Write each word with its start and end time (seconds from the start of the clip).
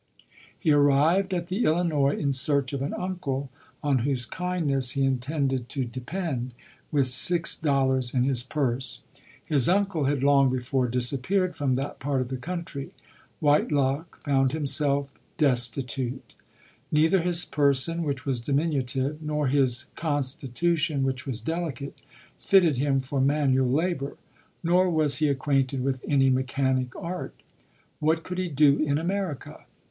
He 0.57 0.71
arrived 0.71 1.31
at 1.31 1.45
the 1.45 1.63
Illinois 1.63 2.15
in 2.17 2.33
search 2.33 2.73
of 2.73 2.81
an 2.81 2.95
uncle, 2.95 3.51
on 3.83 3.99
whose 3.99 4.25
kindness 4.25 4.93
he 4.97 5.05
intended 5.05 5.69
to 5.69 5.85
depend, 5.85 6.55
with 6.91 7.05
six 7.07 7.53
LODORE. 7.61 7.67
51 7.67 7.87
dollars 7.87 8.13
in 8.15 8.23
his 8.23 8.41
purse. 8.41 9.01
J 9.47 9.53
lis 9.53 9.67
uncle 9.67 10.05
bad 10.05 10.23
long 10.23 10.49
befoi 10.49 10.89
disappeared 10.89 11.55
from 11.55 11.75
that 11.75 11.99
part 11.99 12.19
of 12.19 12.29
the 12.29 12.37
country. 12.37 12.95
Whitelock 13.41 14.23
found 14.23 14.49
liimsclf 14.49 15.07
destitute. 15.37 16.33
Neith 16.91 17.13
r 17.13 17.19
his 17.19 17.45
person, 17.45 18.01
which 18.01 18.25
was 18.25 18.41
tliiiiiiiiitixc, 18.41 19.21
nor 19.21 19.47
Ins 19.49 19.83
con 19.95 20.23
stitution, 20.23 21.03
which 21.03 21.27
was 21.27 21.39
delicate, 21.41 21.95
fitted 22.39 22.79
him 22.79 23.03
I' 23.11 23.19
manual 23.19 23.69
labour; 23.69 24.17
nor 24.63 24.89
was 24.89 25.17
he 25.17 25.27
acquainted 25.27 25.83
with 25.83 26.03
any 26.07 26.31
mechanic 26.31 26.95
art. 26.95 27.35
"What 27.99 28.23
could 28.23 28.39
he 28.39 28.47
do 28.47 28.77
in 28.79 28.97
Ame 28.97 29.09
J 29.09 29.19
rica? 29.19 29.65